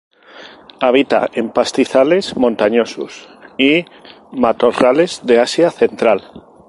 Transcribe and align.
Habita 0.81 1.29
en 1.35 1.51
pastizales 1.53 2.35
montañosos 2.35 3.29
y 3.59 3.85
Matorrales 4.31 5.21
de 5.27 5.39
Asia 5.39 5.69
central. 5.69 6.23